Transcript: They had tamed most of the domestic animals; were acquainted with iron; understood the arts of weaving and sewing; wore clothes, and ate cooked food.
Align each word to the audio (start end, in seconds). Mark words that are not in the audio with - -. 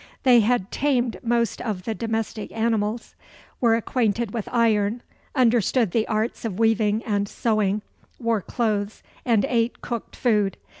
They 0.23 0.39
had 0.39 0.71
tamed 0.71 1.19
most 1.21 1.61
of 1.61 1.83
the 1.83 1.93
domestic 1.93 2.51
animals; 2.53 3.13
were 3.59 3.75
acquainted 3.75 4.33
with 4.33 4.49
iron; 4.51 5.03
understood 5.35 5.91
the 5.91 6.07
arts 6.07 6.43
of 6.43 6.57
weaving 6.57 7.03
and 7.03 7.29
sewing; 7.29 7.83
wore 8.19 8.41
clothes, 8.41 9.03
and 9.25 9.45
ate 9.47 9.81
cooked 9.83 10.15
food. 10.15 10.57